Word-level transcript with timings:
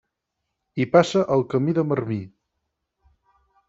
Hi 0.79 0.87
passa 0.95 1.23
el 1.37 1.45
Camí 1.53 1.79
de 1.81 1.87
Marmí. 1.93 2.21